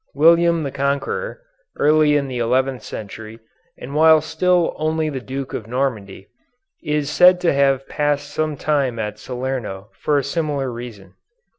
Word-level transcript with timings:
William 0.15 0.63
the 0.63 0.71
Conqueror, 0.71 1.43
early 1.77 2.15
in 2.17 2.27
the 2.27 2.39
eleventh 2.39 2.81
century 2.81 3.39
and 3.77 3.93
while 3.93 4.19
still 4.19 4.75
only 4.79 5.09
the 5.11 5.21
Duke 5.21 5.53
of 5.53 5.67
Normandy, 5.67 6.25
is 6.81 7.07
said 7.07 7.39
to 7.41 7.53
have 7.53 7.87
passed 7.87 8.27
some 8.31 8.57
time 8.57 8.97
at 8.97 9.19
Salerno 9.19 9.91
for 9.93 10.17
a 10.17 10.23
similar 10.23 10.71
reason. 10.71 11.13